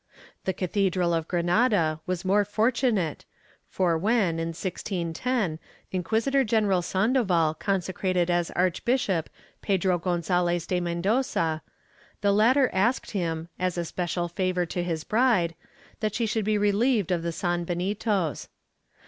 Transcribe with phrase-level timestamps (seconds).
[0.41, 3.23] ^ The cathedral of Granada was more fortunate
[3.67, 5.59] for when, in 1610,
[5.91, 9.29] Inquisitor general Sandoval consecrated as arch bishop
[9.61, 11.61] Pedro Gonzalez de Mendoza,
[12.21, 15.53] the latter asked him, as a special favor to his bride,
[15.99, 18.47] that she should be relieved of the san benitos.